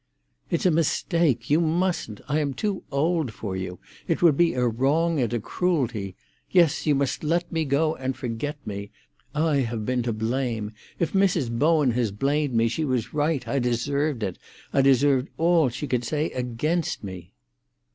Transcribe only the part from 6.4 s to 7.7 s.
Yes, you must let me